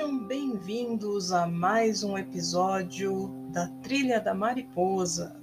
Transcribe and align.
Sejam 0.00 0.18
bem-vindos 0.18 1.30
a 1.30 1.46
mais 1.46 2.02
um 2.02 2.16
episódio 2.16 3.28
da 3.52 3.68
Trilha 3.82 4.18
da 4.18 4.32
Mariposa. 4.32 5.38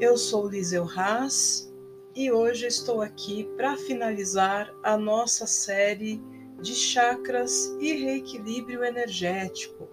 Eu 0.00 0.16
sou 0.16 0.48
Liseu 0.48 0.88
Haas 0.90 1.72
e 2.16 2.32
hoje 2.32 2.66
estou 2.66 3.00
aqui 3.00 3.44
para 3.56 3.76
finalizar 3.76 4.74
a 4.82 4.98
nossa 4.98 5.46
série 5.46 6.20
de 6.60 6.74
chakras 6.74 7.76
e 7.80 7.92
reequilíbrio 7.92 8.82
energético. 8.82 9.88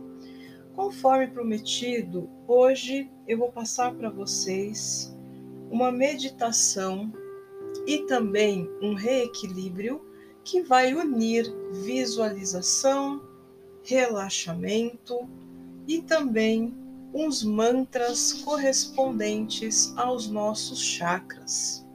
Conforme 0.73 1.27
prometido, 1.27 2.27
hoje 2.47 3.11
eu 3.27 3.37
vou 3.37 3.51
passar 3.51 3.93
para 3.93 4.09
vocês 4.09 5.15
uma 5.69 5.91
meditação 5.91 7.13
e 7.85 7.99
também 8.07 8.67
um 8.81 8.95
reequilíbrio 8.95 10.12
que 10.43 10.61
vai 10.61 10.93
unir 10.93 11.45
visualização, 11.71 13.21
relaxamento 13.83 15.27
e 15.87 16.01
também 16.01 16.73
uns 17.13 17.43
mantras 17.43 18.33
correspondentes 18.33 19.93
aos 19.95 20.27
nossos 20.27 20.81
chakras. 20.81 21.85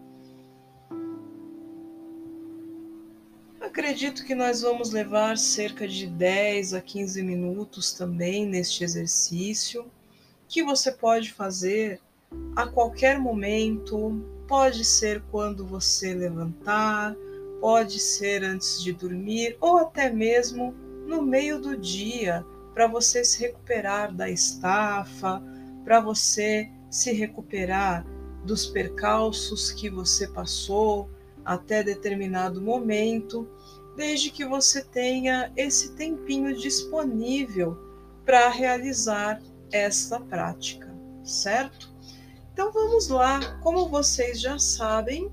Acredito 3.61 4.25
que 4.25 4.35
nós 4.35 4.63
vamos 4.63 4.91
levar 4.93 5.37
cerca 5.37 5.87
de 5.87 6.07
10 6.07 6.75
a 6.75 6.81
15 6.81 7.23
minutos 7.23 7.93
também 7.93 8.47
neste 8.47 8.85
exercício, 8.85 9.87
que 10.49 10.63
você 10.63 10.93
pode 10.93 11.33
fazer 11.33 12.01
a 12.55 12.67
qualquer 12.67 13.19
momento, 13.19 14.25
pode 14.47 14.85
ser 14.85 15.23
quando 15.31 15.67
você 15.67 16.15
levantar, 16.15 17.15
pode 17.61 17.99
ser 17.99 18.45
antes 18.45 18.83
de 18.83 18.93
dormir 18.93 19.57
ou 19.61 19.79
até 19.79 20.11
mesmo 20.11 20.75
no 21.07 21.23
meio 21.23 21.61
do 21.61 21.77
dia, 21.77 22.45
para 22.75 22.87
você 22.87 23.25
se 23.25 23.41
recuperar 23.41 24.15
da 24.15 24.31
estafa, 24.31 25.43
para 25.85 26.01
você 26.01 26.71
se 26.91 27.13
recuperar 27.13 28.07
dos 28.45 28.67
percalços 28.67 29.71
que 29.71 29.91
você 29.91 30.29
passou 30.29 31.11
até 31.45 31.83
determinado 31.83 32.61
momento, 32.61 33.49
desde 33.97 34.31
que 34.31 34.45
você 34.45 34.85
tenha 34.85 35.51
esse 35.57 35.95
tempinho 35.95 36.57
disponível 36.57 37.77
para 38.25 38.49
realizar 38.49 39.41
essa 39.73 40.21
prática, 40.21 40.95
certo? 41.25 41.91
Então 42.53 42.71
vamos 42.71 43.09
lá, 43.09 43.59
como 43.63 43.89
vocês 43.89 44.41
já 44.41 44.59
sabem, 44.59 45.33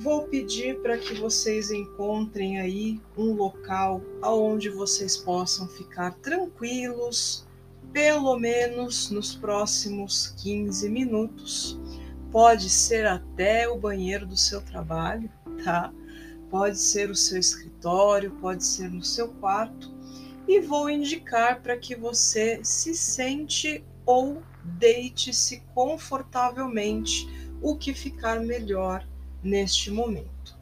Vou 0.00 0.28
pedir 0.28 0.80
para 0.80 0.96
que 0.96 1.14
vocês 1.14 1.72
encontrem 1.72 2.60
aí 2.60 3.00
um 3.16 3.32
local 3.32 4.00
onde 4.22 4.70
vocês 4.70 5.16
possam 5.16 5.66
ficar 5.66 6.14
tranquilos, 6.18 7.44
pelo 7.92 8.38
menos 8.38 9.10
nos 9.10 9.34
próximos 9.34 10.28
15 10.40 10.88
minutos. 10.88 11.80
Pode 12.30 12.70
ser 12.70 13.08
até 13.08 13.68
o 13.68 13.76
banheiro 13.76 14.24
do 14.24 14.36
seu 14.36 14.60
trabalho, 14.62 15.28
tá? 15.64 15.92
Pode 16.48 16.78
ser 16.78 17.10
o 17.10 17.16
seu 17.16 17.40
escritório, 17.40 18.30
pode 18.40 18.64
ser 18.64 18.88
no 18.88 19.02
seu 19.02 19.26
quarto. 19.26 19.92
E 20.46 20.60
vou 20.60 20.88
indicar 20.88 21.60
para 21.60 21.76
que 21.76 21.96
você 21.96 22.60
se 22.62 22.94
sente 22.94 23.84
ou 24.06 24.40
deite-se 24.62 25.60
confortavelmente, 25.74 27.28
o 27.60 27.76
que 27.76 27.92
ficar 27.92 28.40
melhor 28.40 29.04
neste 29.48 29.90
momento. 29.90 30.56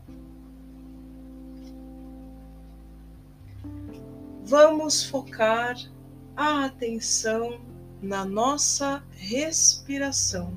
Vamos 4.45 5.03
focar 5.05 5.77
a 6.37 6.67
atenção 6.67 7.61
na 8.01 8.25
nossa 8.25 9.03
respiração. 9.11 10.57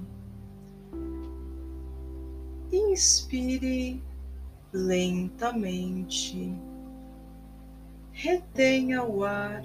Inspire 2.71 4.03
lentamente. 4.71 6.53
Retenha 8.11 9.03
o 9.03 9.23
ar 9.23 9.63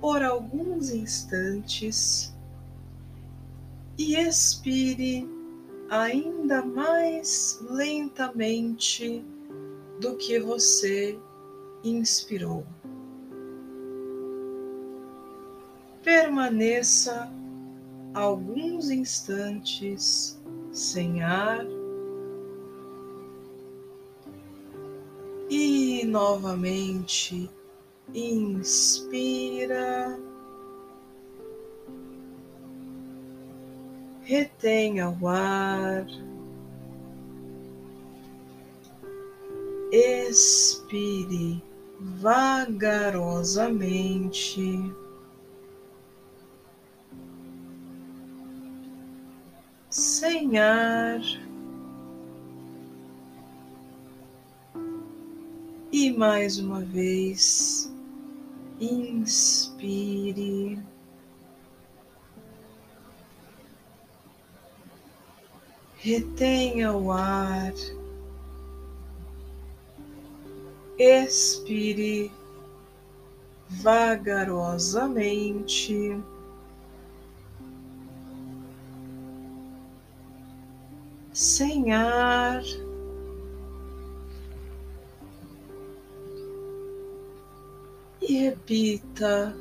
por 0.00 0.22
alguns 0.22 0.90
instantes 0.90 2.32
e 3.98 4.14
expire 4.16 5.33
ainda 5.94 6.64
mais 6.64 7.60
lentamente 7.70 9.24
do 10.00 10.16
que 10.16 10.40
você 10.40 11.16
inspirou. 11.84 12.66
Permaneça 16.02 17.32
alguns 18.12 18.90
instantes 18.90 20.42
sem 20.72 21.22
ar 21.22 21.64
e 25.48 26.04
novamente 26.06 27.48
inspira. 28.12 30.18
Retenha 34.24 35.10
o 35.10 35.28
ar, 35.28 36.06
expire 39.92 41.62
vagarosamente. 42.00 44.92
Sem 49.90 50.58
ar, 50.58 51.20
e 55.92 56.10
mais 56.12 56.58
uma 56.58 56.80
vez, 56.80 57.94
inspire. 58.80 60.82
Retenha 66.04 66.92
o 66.92 67.10
ar, 67.10 67.72
expire 70.98 72.30
vagarosamente. 73.70 76.22
Sem 81.32 81.94
ar, 81.94 82.62
e 88.20 88.40
repita, 88.40 89.56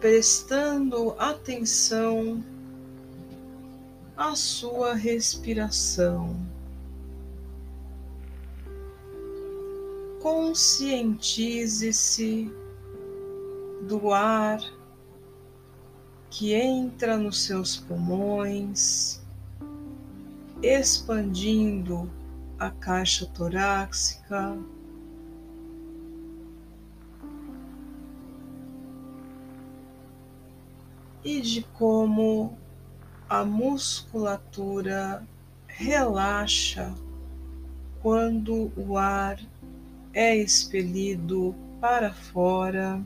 prestando 0.00 1.14
atenção 1.18 2.42
a 4.22 4.34
sua 4.36 4.94
respiração. 4.94 6.36
Conscientize-se 10.22 12.48
do 13.88 14.12
ar 14.12 14.60
que 16.30 16.54
entra 16.54 17.16
nos 17.16 17.42
seus 17.42 17.78
pulmões, 17.78 19.20
expandindo 20.62 22.08
a 22.60 22.70
caixa 22.70 23.26
torácica. 23.26 24.56
E 31.24 31.40
de 31.40 31.62
como 31.74 32.56
a 33.32 33.46
musculatura 33.46 35.26
relaxa 35.66 36.94
quando 38.02 38.70
o 38.76 38.98
ar 38.98 39.40
é 40.12 40.36
expelido 40.36 41.54
para 41.80 42.12
fora. 42.12 43.02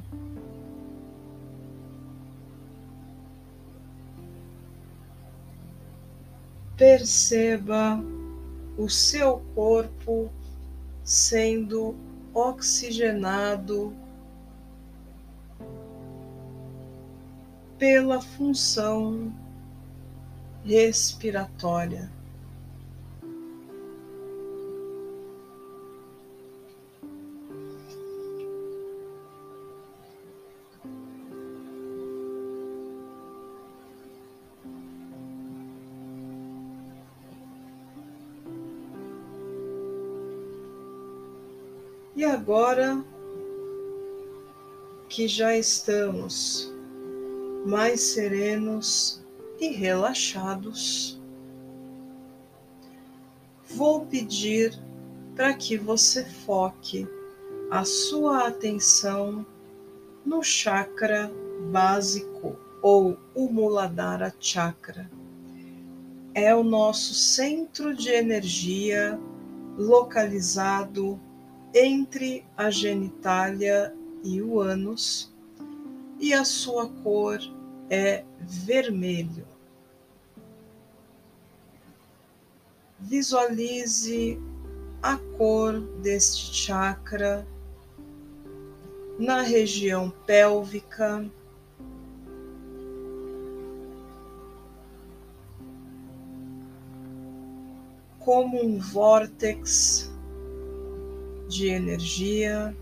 Perceba 6.76 8.02
o 8.76 8.88
seu 8.88 9.38
corpo 9.54 10.28
sendo 11.04 11.94
oxigenado 12.34 13.94
pela 17.78 18.20
função 18.20 19.32
respiratória. 20.66 22.10
E 42.16 42.24
agora 42.24 43.04
que 45.08 45.28
já 45.28 45.56
estamos 45.56 46.72
mais 47.64 48.00
serenos, 48.00 49.25
e 49.58 49.68
relaxados, 49.68 51.20
vou 53.68 54.06
pedir 54.06 54.78
para 55.34 55.54
que 55.54 55.76
você 55.76 56.24
foque 56.24 57.06
a 57.70 57.84
sua 57.84 58.46
atenção 58.46 59.44
no 60.24 60.42
chakra 60.42 61.30
básico 61.70 62.56
ou 62.82 63.18
o 63.34 63.48
Muladhara 63.48 64.34
Chakra. 64.38 65.10
É 66.34 66.54
o 66.54 66.62
nosso 66.62 67.14
centro 67.14 67.94
de 67.94 68.10
energia 68.10 69.18
localizado 69.76 71.18
entre 71.74 72.44
a 72.56 72.70
genitália 72.70 73.94
e 74.22 74.40
o 74.40 74.60
ânus, 74.60 75.32
e 76.18 76.32
a 76.32 76.44
sua 76.44 76.88
cor 76.88 77.38
é 77.90 78.24
vermelho. 78.40 79.46
Visualize 82.98 84.40
a 85.02 85.16
cor 85.36 85.80
deste 86.00 86.54
chakra 86.54 87.46
na 89.18 89.42
região 89.42 90.10
pélvica. 90.26 91.24
Como 98.18 98.64
um 98.64 98.80
vórtex 98.80 100.10
de 101.48 101.68
energia 101.68 102.76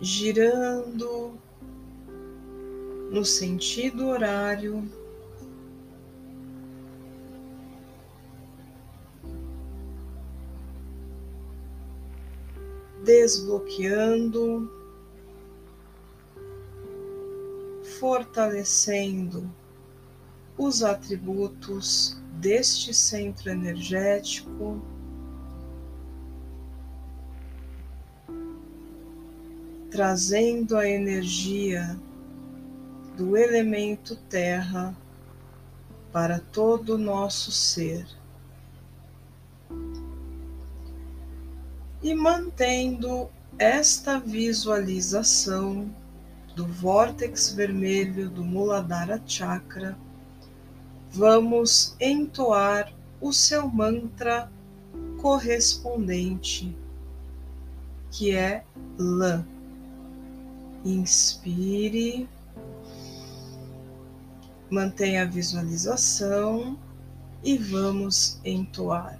girando 0.00 1.32
no 3.14 3.24
sentido 3.24 4.08
horário. 4.08 4.82
Desbloqueando, 13.04 14.68
fortalecendo 18.00 19.48
os 20.58 20.82
atributos 20.82 22.20
deste 22.40 22.92
centro 22.92 23.48
energético. 23.50 24.82
trazendo 29.90 30.76
a 30.76 30.88
energia 30.88 31.96
do 33.16 33.36
elemento 33.36 34.16
terra 34.28 34.94
para 36.12 36.38
todo 36.38 36.94
o 36.94 36.98
nosso 36.98 37.50
ser. 37.50 38.06
E 42.02 42.14
mantendo 42.14 43.28
esta 43.58 44.18
visualização 44.18 45.88
do 46.54 46.66
vórtex 46.66 47.52
vermelho 47.52 48.28
do 48.28 48.44
Muladhara 48.44 49.22
Chakra, 49.26 49.96
vamos 51.10 51.96
entoar 52.00 52.92
o 53.20 53.32
seu 53.32 53.68
mantra 53.68 54.50
correspondente, 55.20 56.76
que 58.10 58.34
é 58.34 58.64
Lã. 58.98 59.44
Inspire, 60.84 62.28
mantenha 64.70 65.22
a 65.22 65.26
visualização 65.26 66.78
e 67.42 67.56
vamos 67.58 68.40
entoar. 68.44 69.18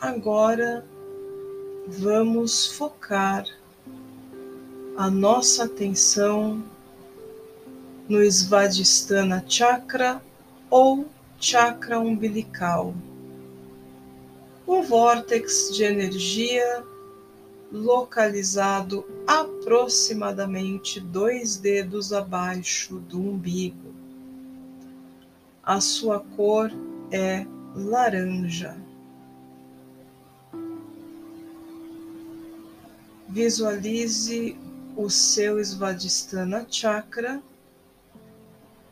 Agora 0.00 0.84
vamos 1.88 2.66
focar 2.66 3.44
a 4.96 5.10
nossa 5.10 5.64
atenção 5.64 6.64
no 8.08 8.22
Svadhisthana 8.22 9.44
Chakra 9.46 10.22
ou 10.70 11.06
chakra 11.38 12.00
umbilical, 12.00 12.94
um 14.66 14.82
vórtex 14.82 15.70
de 15.74 15.84
energia 15.84 16.82
localizado 17.70 19.04
aproximadamente 19.26 20.98
dois 20.98 21.56
dedos 21.56 22.12
abaixo 22.12 22.98
do 23.00 23.20
umbigo. 23.20 23.94
A 25.62 25.78
sua 25.78 26.20
cor 26.20 26.70
é 27.10 27.44
laranja. 27.74 28.74
Visualize 33.28 34.56
o 34.96 35.10
seu 35.10 35.62
Svadhisthana 35.62 36.66
Chakra 36.70 37.42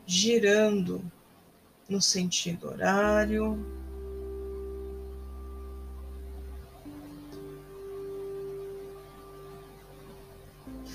girando 0.05 1.03
no 1.89 1.99
sentido 1.99 2.67
horário. 2.67 3.57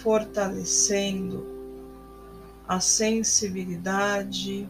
Fortalecendo 0.00 1.44
a 2.66 2.80
sensibilidade 2.80 4.66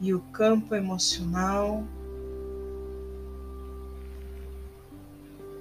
e 0.00 0.14
o 0.14 0.20
campo 0.32 0.74
emocional. 0.74 1.84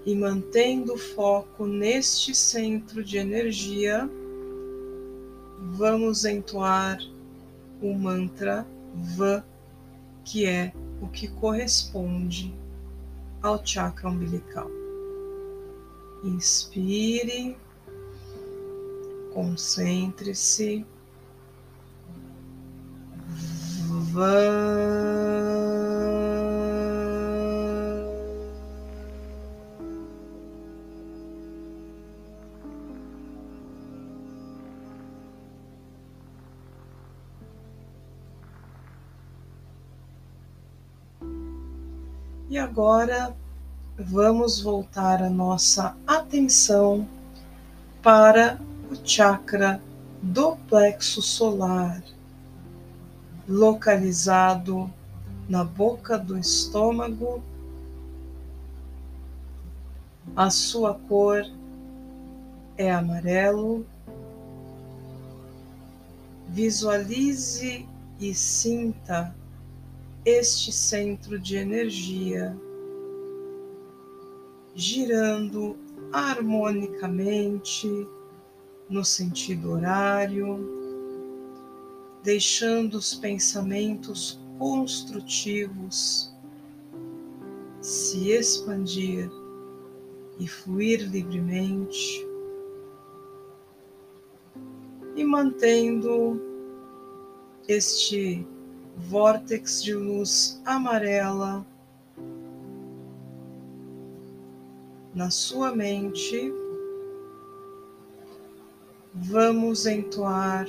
E 0.07 0.15
mantendo 0.15 0.93
o 0.93 0.97
foco 0.97 1.67
neste 1.67 2.33
centro 2.33 3.03
de 3.03 3.17
energia, 3.17 4.09
vamos 5.73 6.23
entoar 6.23 6.97
o 7.81 7.93
mantra 7.93 8.65
Va, 9.17 9.45
que 10.23 10.45
é 10.45 10.71
o 11.01 11.09
que 11.09 11.27
corresponde 11.27 12.55
ao 13.43 13.63
chakra 13.65 14.07
umbilical. 14.07 14.71
Inspire, 16.23 17.57
concentre-se. 19.33 20.85
Va. 24.13 25.16
E 42.57 42.59
agora 42.59 43.37
vamos 43.95 44.59
voltar 44.59 45.21
a 45.21 45.29
nossa 45.29 45.95
atenção 46.07 47.07
para 48.01 48.59
o 48.89 48.95
chakra 49.07 49.79
do 50.23 50.55
plexo 50.67 51.21
solar, 51.21 52.01
localizado 53.47 54.91
na 55.47 55.63
boca 55.63 56.17
do 56.17 56.35
estômago. 56.35 57.43
A 60.35 60.49
sua 60.49 60.95
cor 60.95 61.45
é 62.75 62.91
amarelo. 62.91 63.85
Visualize 66.47 67.87
e 68.19 68.33
sinta 68.33 69.35
este 70.27 70.73
centro 70.73 71.39
de 71.39 71.55
energia 71.55 72.53
girando 74.75 75.77
harmonicamente 76.11 77.87
no 78.89 79.05
sentido 79.05 79.71
horário, 79.71 80.59
deixando 82.23 82.95
os 82.95 83.13
pensamentos 83.15 84.37
construtivos 84.59 86.35
se 87.79 88.31
expandir 88.31 89.31
e 90.37 90.45
fluir 90.45 91.09
livremente, 91.09 92.27
e 95.15 95.23
mantendo 95.23 96.41
este 97.65 98.45
vórtex 98.97 99.83
de 99.83 99.93
luz 99.93 100.61
amarela 100.65 101.65
na 105.17 105.31
sua 105.31 105.75
mente, 105.75 106.53
vamos 109.15 109.87
entoar 109.87 110.67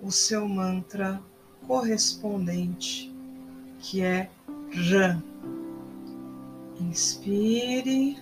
o 0.00 0.10
seu 0.10 0.48
mantra 0.48 1.20
correspondente, 1.66 3.14
que 3.78 4.00
é 4.02 4.30
Rã. 4.90 5.22
Inspire. 6.80 8.16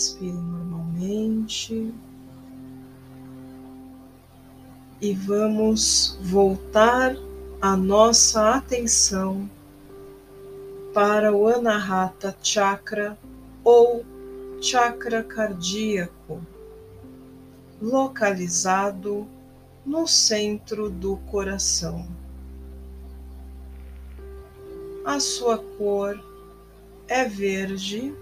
Respire 0.00 0.32
normalmente. 0.32 1.92
E 4.98 5.12
vamos 5.12 6.18
voltar 6.22 7.14
a 7.60 7.76
nossa 7.76 8.54
atenção 8.54 9.46
para 10.94 11.34
o 11.36 11.46
Anahata 11.46 12.34
Chakra 12.42 13.18
ou 13.62 14.02
chakra 14.62 15.22
cardíaco, 15.22 16.40
localizado 17.78 19.28
no 19.84 20.06
centro 20.06 20.88
do 20.88 21.18
coração. 21.30 22.08
A 25.04 25.20
sua 25.20 25.58
cor 25.58 26.18
é 27.06 27.26
verde 27.26 28.14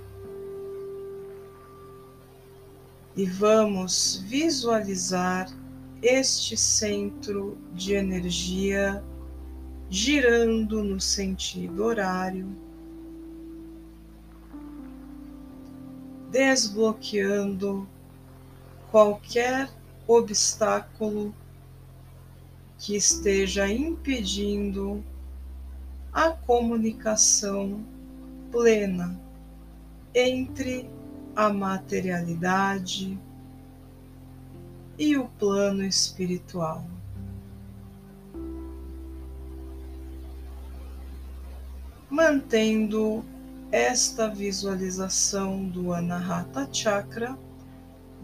e 3.19 3.27
vamos 3.27 4.23
visualizar 4.29 5.51
este 6.01 6.57
centro 6.57 7.59
de 7.75 7.95
energia 7.95 9.03
girando 9.91 10.85
no 10.85 11.01
sentido 11.01 11.83
horário, 11.83 12.47
desbloqueando 16.31 17.89
qualquer 18.93 19.69
obstáculo 20.07 21.35
que 22.79 22.95
esteja 22.95 23.69
impedindo 23.69 25.03
a 26.13 26.31
comunicação 26.31 27.85
plena 28.53 29.21
entre 30.15 30.89
a 31.35 31.53
materialidade 31.53 33.19
e 34.99 35.17
o 35.17 35.29
plano 35.39 35.85
espiritual. 35.85 36.85
Mantendo 42.11 43.25
esta 43.71 44.29
visualização 44.29 45.65
do 45.69 45.93
Anahata 45.93 46.69
Chakra, 46.73 47.39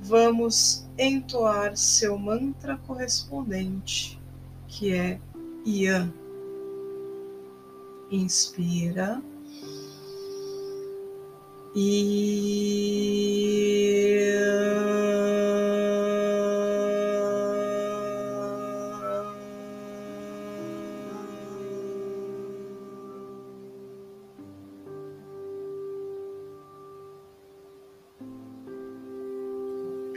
vamos 0.02 0.86
entoar 0.98 1.76
seu 1.76 2.18
mantra 2.18 2.78
correspondente, 2.86 4.18
que 4.66 4.92
é 4.92 5.20
Yan. 5.66 6.12
Inspira 8.10 9.22
e 11.74 12.34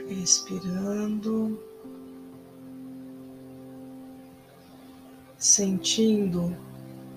Respirando, 0.08 1.58
sentindo 5.38 6.54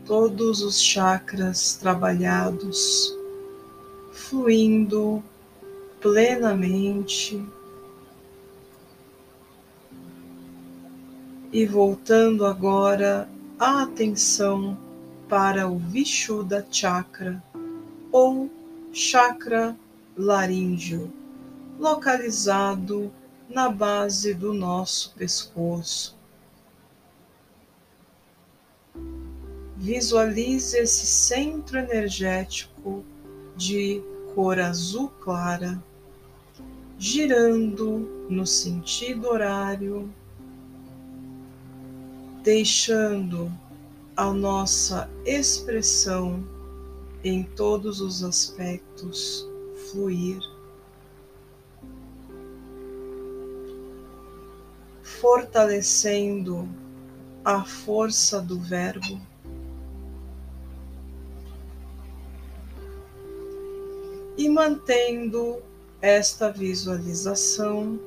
todos 0.06 0.62
os 0.62 0.82
chakras 0.82 1.76
trabalhados 1.76 3.14
fluindo 4.32 5.22
plenamente 6.00 7.46
e 11.52 11.66
voltando 11.66 12.46
agora 12.46 13.28
a 13.60 13.84
atenção 13.84 14.78
para 15.28 15.68
o 15.68 15.78
Vishuddha 15.78 16.66
Chakra 16.72 17.44
ou 18.10 18.50
chakra 18.94 19.76
laríngeo, 20.16 21.12
localizado 21.78 23.12
na 23.50 23.68
base 23.68 24.34
do 24.34 24.54
nosso 24.54 25.14
pescoço. 25.14 26.18
Visualize 29.76 30.78
esse 30.78 31.06
centro 31.06 31.78
energético 31.80 33.04
de 33.58 34.02
cor 34.34 34.60
azul 34.60 35.10
clara, 35.20 35.82
girando 36.98 38.28
no 38.30 38.46
sentido 38.46 39.28
horário, 39.28 40.14
deixando 42.44 43.52
a 44.16 44.32
nossa 44.32 45.10
expressão 45.26 46.44
em 47.24 47.44
todos 47.44 48.02
os 48.02 48.24
aspectos 48.24 49.48
fluir. 49.92 50.40
Fortalecendo 55.04 56.68
a 57.44 57.64
força 57.64 58.42
do 58.42 58.60
Verbo 58.60 59.20
E 64.38 64.50
mantendo 64.50 65.62
esta 66.02 66.52
visualização, 66.52 68.00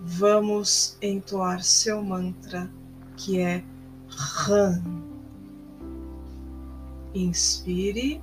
vamos 0.00 0.96
entoar 1.00 1.62
seu 1.62 2.02
mantra 2.02 2.70
que 3.16 3.38
é 3.38 3.62
Ram. 4.08 4.82
Inspire. 7.14 8.20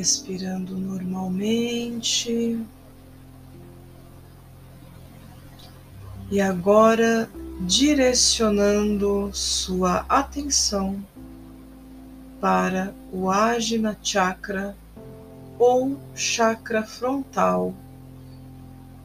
Respirando 0.00 0.78
normalmente. 0.78 2.58
E 6.30 6.40
agora 6.40 7.28
direcionando 7.66 9.30
sua 9.34 10.06
atenção 10.08 11.04
para 12.40 12.94
o 13.12 13.30
Ajna 13.30 13.94
Chakra 14.02 14.74
ou 15.58 15.98
chakra 16.14 16.82
frontal, 16.82 17.74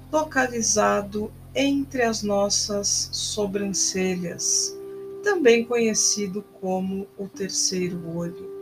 localizado 0.09 1.29
entre 1.53 2.03
as 2.03 2.23
nossas 2.23 3.09
sobrancelhas, 3.11 4.73
também 5.21 5.65
conhecido 5.65 6.41
como 6.61 7.05
o 7.17 7.27
terceiro 7.27 8.15
olho. 8.15 8.54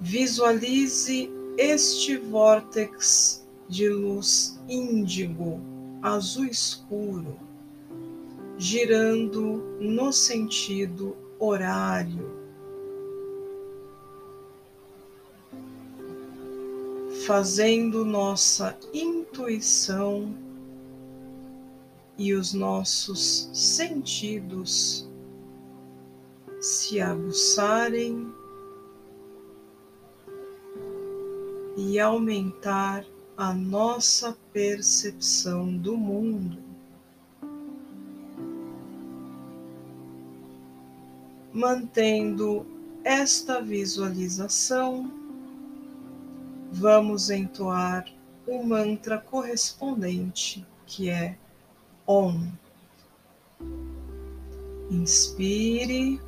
Visualize 0.00 1.28
este 1.56 2.16
vórtex 2.18 3.44
de 3.68 3.88
luz 3.88 4.56
índigo, 4.68 5.60
azul 6.00 6.46
escuro, 6.46 7.36
girando 8.56 9.76
no 9.80 10.12
sentido 10.12 11.16
horário. 11.38 12.30
Fazendo 17.26 18.04
nossa 18.04 18.78
intuição 18.94 20.32
e 22.16 22.32
os 22.34 22.54
nossos 22.54 23.50
sentidos 23.52 25.08
se 26.60 27.00
aguçarem 27.00 28.37
e 31.80 32.00
aumentar 32.00 33.04
a 33.36 33.54
nossa 33.54 34.36
percepção 34.52 35.76
do 35.76 35.96
mundo. 35.96 36.58
Mantendo 41.52 42.66
esta 43.04 43.62
visualização, 43.62 45.08
vamos 46.72 47.30
entoar 47.30 48.12
o 48.44 48.64
mantra 48.64 49.16
correspondente, 49.16 50.66
que 50.84 51.08
é 51.08 51.38
OM. 52.04 52.50
Inspire. 54.90 56.20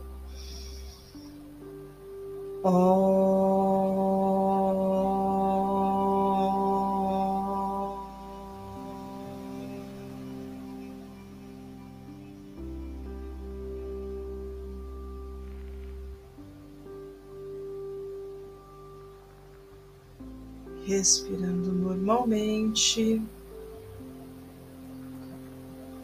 OM. 2.62 3.79
Respirando 21.00 21.72
normalmente, 21.72 23.22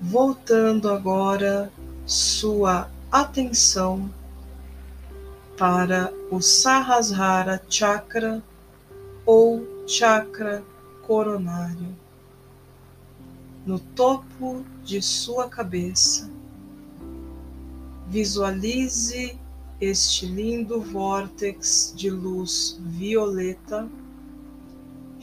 voltando 0.01 0.89
agora 0.89 1.71
sua 2.07 2.89
atenção 3.13 4.11
para 5.59 6.11
o 6.31 6.41
Sahasrara 6.41 7.63
Chakra 7.69 8.43
ou 9.27 9.67
chakra 9.87 10.65
coronário, 11.07 11.95
no 13.67 13.79
topo 13.79 14.65
de 14.83 15.03
sua 15.03 15.47
cabeça. 15.47 16.31
Visualize 18.09 19.39
este 19.79 20.25
lindo 20.25 20.81
vórtex 20.81 21.93
de 21.95 22.09
luz 22.09 22.81
violeta 22.81 23.87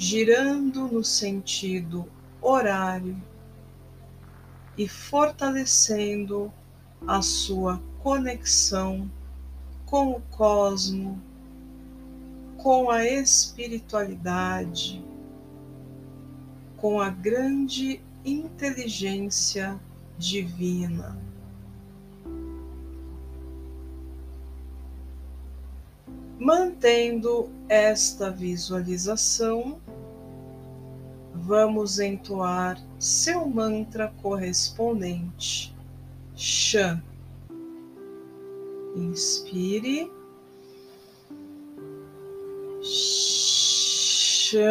girando 0.04 0.90
no 0.90 1.02
sentido 1.02 2.06
horário 2.42 3.16
e 4.78 4.86
fortalecendo 4.86 6.52
a 7.08 7.22
sua 7.22 7.82
conexão 8.00 9.10
com 9.86 10.12
o 10.12 10.22
cosmo, 10.24 11.22
com 12.58 12.92
a 12.92 13.06
espiritualidade, 13.06 15.02
com 16.76 17.00
a 17.00 17.10
grande 17.10 18.02
inteligência 18.26 19.80
divina. 20.18 21.18
Mantendo 26.38 27.50
esta 27.70 28.30
visualização, 28.30 29.82
vamos 31.46 32.00
entoar 32.00 32.80
seu 32.98 33.46
mantra 33.46 34.14
correspondente. 34.22 35.76
Shan. 36.36 37.04
Inspire. 38.96 40.10
Shan. 42.82 44.64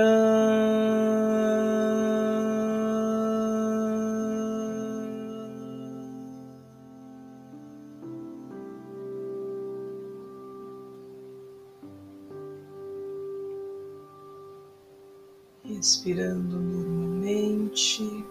Respirando 15.83 16.61
normalmente, 16.61 18.25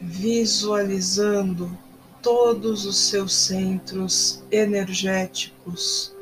visualizando 0.00 1.70
todos 2.22 2.86
os 2.86 2.96
seus 2.96 3.34
centros 3.34 4.42
energéticos 4.50 6.16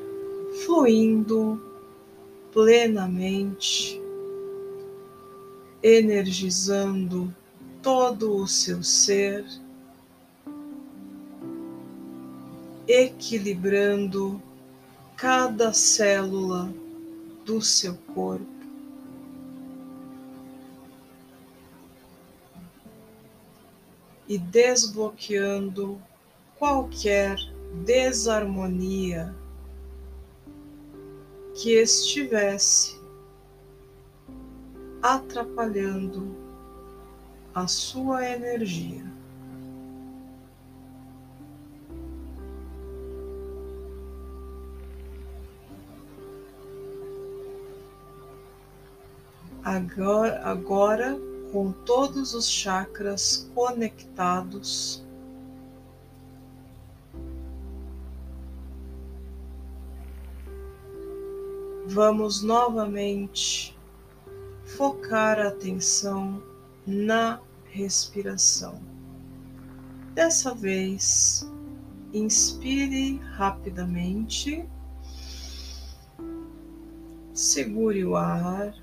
fluindo 0.67 1.63
plenamente, 2.53 4.03
energizando 5.81 7.33
todo 7.81 8.35
o 8.35 8.49
seu 8.49 8.83
ser, 8.83 9.45
equilibrando 12.89 14.43
cada 15.17 15.73
célula 15.73 16.75
do 17.45 17.63
seu 17.63 17.95
corpo. 18.13 18.54
E 24.29 24.39
desbloqueando 24.39 26.01
qualquer 26.59 27.37
desarmonia 27.85 29.35
que 31.55 31.73
estivesse 31.73 32.99
atrapalhando 35.03 36.35
a 37.55 37.67
sua 37.67 38.27
energia. 38.27 39.05
Agora, 49.63 50.41
agora 50.45 51.34
com 51.55 51.71
todos 51.71 52.35
os 52.35 52.51
chakras 52.51 53.49
conectados. 53.55 55.05
Vamos 61.87 62.43
novamente 62.43 63.79
focar 64.67 65.39
a 65.39 65.47
atenção 65.47 66.43
na 66.85 67.41
respiração. 67.67 68.83
Dessa 70.13 70.53
vez, 70.53 71.49
inspire 72.13 73.19
rapidamente, 73.37 74.69
segure 77.33 78.05
o 78.05 78.17
ar 78.17 78.75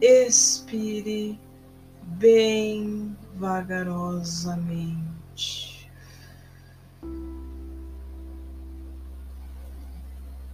expire 0.00 1.38
bem 2.02 3.16
vagarosamente. 3.34 5.90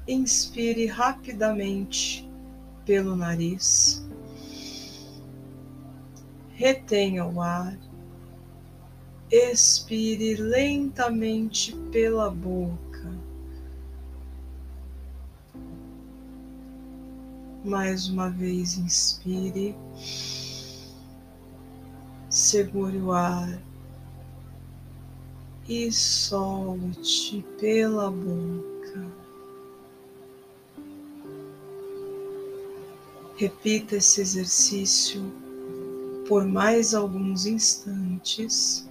Inspire 0.06 0.86
rapidamente 0.86 2.28
pelo 2.84 3.16
nariz. 3.16 4.04
Retenha 6.54 7.24
o 7.24 7.40
ar. 7.40 7.78
Expire 9.30 10.34
lentamente 10.34 11.74
pela 11.90 12.30
boca. 12.30 12.91
Mais 17.64 18.08
uma 18.08 18.28
vez, 18.28 18.76
inspire, 18.76 19.76
segure 22.28 22.98
o 22.98 23.12
ar 23.12 23.62
e 25.68 25.92
solte 25.92 27.44
pela 27.60 28.10
boca. 28.10 29.06
Repita 33.36 33.96
esse 33.96 34.20
exercício 34.20 35.22
por 36.26 36.44
mais 36.44 36.94
alguns 36.94 37.46
instantes. 37.46 38.88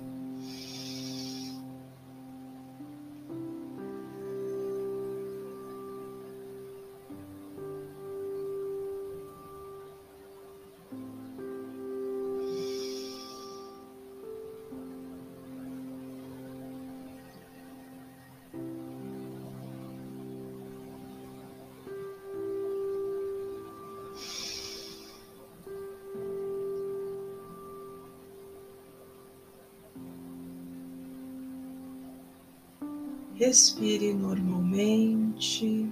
Respire 33.41 34.13
normalmente. 34.13 35.91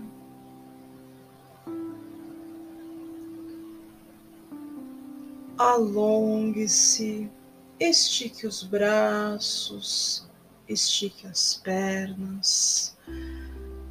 Alongue-se, 5.58 7.28
estique 7.80 8.46
os 8.46 8.62
braços, 8.62 10.30
estique 10.68 11.26
as 11.26 11.56
pernas, 11.56 12.96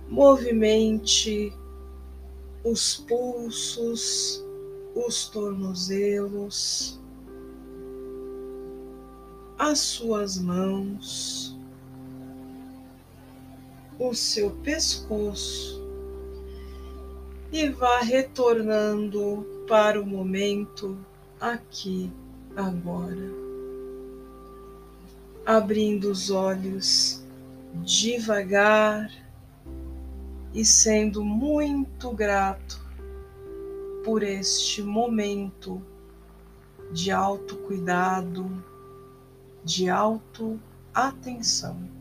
movimente 0.08 1.52
os 2.62 2.94
pulsos, 3.08 4.40
os 4.94 5.26
tornozelos, 5.30 7.00
as 9.58 9.80
suas 9.80 10.38
mãos 10.38 11.57
o 13.98 14.14
seu 14.14 14.50
pescoço 14.62 15.82
e 17.50 17.68
vá 17.68 18.00
retornando 18.00 19.64
para 19.66 20.00
o 20.00 20.06
momento 20.06 20.96
aqui, 21.40 22.10
agora. 22.54 23.38
Abrindo 25.44 26.10
os 26.10 26.30
olhos 26.30 27.22
devagar 27.84 29.10
e 30.52 30.64
sendo 30.64 31.24
muito 31.24 32.10
grato 32.10 32.80
por 34.04 34.22
este 34.22 34.82
momento 34.82 35.80
de 36.92 37.10
autocuidado, 37.10 38.62
de 39.64 39.88
autoatenção. 39.88 41.97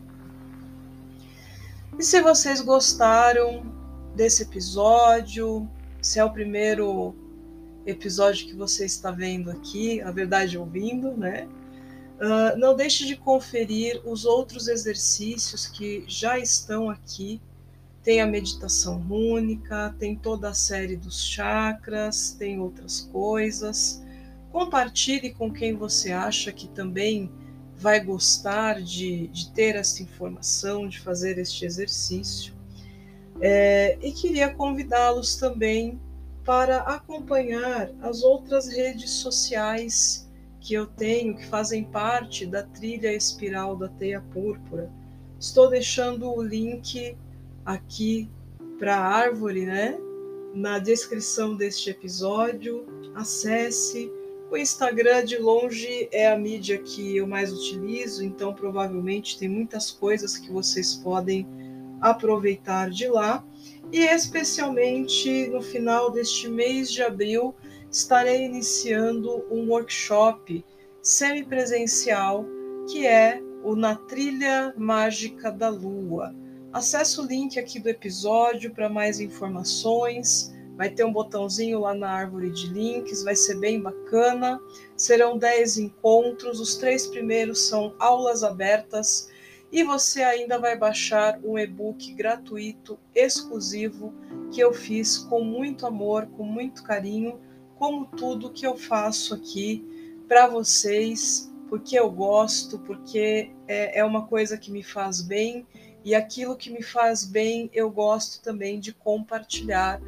E 1.99 2.03
se 2.03 2.21
vocês 2.21 2.61
gostaram 2.61 3.73
desse 4.15 4.43
episódio, 4.43 5.67
se 5.99 6.19
é 6.19 6.23
o 6.23 6.31
primeiro 6.31 7.15
episódio 7.87 8.45
que 8.45 8.53
você 8.53 8.85
está 8.85 9.09
vendo 9.09 9.49
aqui, 9.49 9.99
a 10.01 10.11
verdade 10.11 10.59
ouvindo, 10.59 11.17
né? 11.17 11.47
Uh, 12.17 12.57
não 12.59 12.75
deixe 12.75 13.03
de 13.07 13.15
conferir 13.15 13.99
os 14.05 14.25
outros 14.25 14.67
exercícios 14.67 15.65
que 15.65 16.03
já 16.07 16.37
estão 16.37 16.87
aqui. 16.87 17.41
Tem 18.03 18.21
a 18.21 18.27
meditação 18.27 19.03
única, 19.09 19.95
tem 19.97 20.15
toda 20.15 20.49
a 20.49 20.53
série 20.53 20.95
dos 20.95 21.23
chakras, 21.23 22.35
tem 22.37 22.59
outras 22.59 23.01
coisas. 23.11 24.03
Compartilhe 24.51 25.33
com 25.33 25.51
quem 25.51 25.75
você 25.75 26.11
acha 26.11 26.51
que 26.51 26.67
também 26.67 27.31
vai 27.77 27.99
gostar 27.99 28.81
de, 28.81 29.27
de 29.27 29.51
ter 29.51 29.75
essa 29.75 30.01
informação, 30.01 30.87
de 30.87 30.99
fazer 30.99 31.37
este 31.37 31.65
exercício. 31.65 32.53
É, 33.39 33.97
e 34.01 34.11
queria 34.11 34.53
convidá-los 34.53 35.35
também 35.35 35.99
para 36.43 36.77
acompanhar 36.77 37.91
as 38.01 38.23
outras 38.23 38.67
redes 38.67 39.11
sociais 39.11 40.27
que 40.59 40.73
eu 40.73 40.87
tenho, 40.87 41.35
que 41.35 41.45
fazem 41.45 41.83
parte 41.83 42.45
da 42.45 42.63
trilha 42.63 43.13
espiral 43.13 43.75
da 43.75 43.87
teia 43.87 44.21
púrpura. 44.33 44.89
Estou 45.39 45.69
deixando 45.69 46.33
o 46.33 46.41
link 46.41 47.15
aqui 47.63 48.29
para 48.79 48.97
a 48.97 49.05
árvore, 49.05 49.65
né? 49.65 49.97
Na 50.53 50.79
descrição 50.79 51.55
deste 51.55 51.91
episódio. 51.91 52.85
Acesse, 53.13 54.11
o 54.49 54.57
Instagram 54.57 55.25
de 55.25 55.37
longe 55.37 56.07
é 56.11 56.27
a 56.27 56.37
mídia 56.37 56.77
que 56.77 57.17
eu 57.17 57.27
mais 57.27 57.51
utilizo, 57.51 58.23
então 58.23 58.53
provavelmente 58.53 59.37
tem 59.37 59.49
muitas 59.49 59.91
coisas 59.91 60.37
que 60.37 60.51
vocês 60.51 60.95
podem 60.95 61.45
aproveitar 61.99 62.89
de 62.89 63.07
lá. 63.07 63.45
E 63.91 63.99
especialmente 63.99 65.47
no 65.47 65.61
final 65.61 66.11
deste 66.11 66.47
mês 66.47 66.91
de 66.91 67.01
abril, 67.01 67.55
estarei 67.91 68.45
iniciando 68.45 69.45
um 69.51 69.69
workshop 69.69 70.63
semipresencial 71.01 72.45
que 72.89 73.05
é 73.05 73.41
o 73.63 73.75
Na 73.75 73.95
Trilha 73.95 74.73
Mágica 74.77 75.51
da 75.51 75.67
Lua. 75.67 76.33
Acesse 76.71 77.19
o 77.19 77.25
link 77.25 77.59
aqui 77.59 77.79
do 77.79 77.89
episódio 77.89 78.73
para 78.73 78.87
mais 78.87 79.19
informações. 79.19 80.53
Vai 80.77 80.91
ter 80.91 81.03
um 81.03 81.11
botãozinho 81.11 81.79
lá 81.79 81.93
na 81.93 82.09
árvore 82.09 82.51
de 82.51 82.67
links, 82.67 83.23
vai 83.23 83.35
ser 83.35 83.55
bem 83.59 83.81
bacana. 83.81 84.61
Serão 84.95 85.37
10 85.37 85.79
encontros, 85.79 86.59
os 86.59 86.75
três 86.75 87.07
primeiros 87.07 87.67
são 87.67 87.95
aulas 87.97 88.43
abertas 88.43 89.27
e 89.71 89.83
você 89.83 90.21
ainda 90.21 90.57
vai 90.59 90.77
baixar 90.77 91.39
um 91.43 91.57
e-book 91.57 92.13
gratuito 92.13 92.97
exclusivo 93.13 94.13
que 94.51 94.61
eu 94.61 94.73
fiz 94.73 95.17
com 95.17 95.43
muito 95.43 95.85
amor, 95.85 96.27
com 96.37 96.43
muito 96.43 96.83
carinho, 96.83 97.39
como 97.75 98.05
tudo 98.05 98.51
que 98.51 98.65
eu 98.65 98.77
faço 98.77 99.33
aqui 99.33 99.83
para 100.27 100.47
vocês, 100.47 101.51
porque 101.67 101.99
eu 101.99 102.09
gosto, 102.09 102.79
porque 102.79 103.51
é, 103.67 103.99
é 103.99 104.05
uma 104.05 104.25
coisa 104.25 104.57
que 104.57 104.71
me 104.71 104.83
faz 104.83 105.21
bem 105.21 105.65
e 106.03 106.15
aquilo 106.15 106.55
que 106.55 106.69
me 106.69 106.81
faz 106.81 107.25
bem 107.25 107.69
eu 107.73 107.89
gosto 107.89 108.41
também 108.41 108.79
de 108.79 108.93
compartilhar 108.93 109.99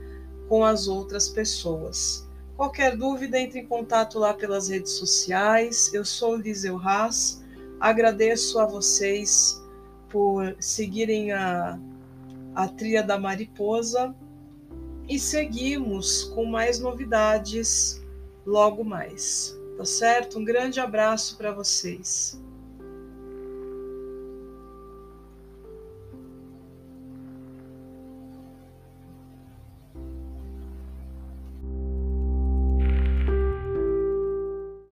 com 0.50 0.66
as 0.66 0.88
outras 0.88 1.30
pessoas. 1.30 2.28
Qualquer 2.58 2.98
dúvida, 2.98 3.40
entre 3.40 3.60
em 3.60 3.66
contato 3.66 4.20
lá 4.20 4.34
pelas 4.34 4.68
redes 4.68 4.94
sociais. 4.94 5.94
Eu 5.94 6.04
sou 6.04 6.36
Liseu 6.36 6.78
Haas. 6.78 7.42
Agradeço 7.80 8.60
a 8.60 8.66
vocês 8.66 9.64
por 10.10 10.56
seguirem 10.60 11.32
a, 11.32 11.80
a 12.56 12.68
trilha 12.68 13.04
da 13.04 13.18
mariposa 13.18 14.14
e 15.08 15.18
seguimos 15.18 16.24
com 16.36 16.46
mais 16.46 16.80
novidades 16.80 18.02
logo 18.46 18.84
mais. 18.84 19.58
Tá 19.78 19.86
certo? 19.86 20.40
Um 20.40 20.44
grande 20.44 20.80
abraço 20.80 21.38
para 21.38 21.54
vocês. 21.54 22.42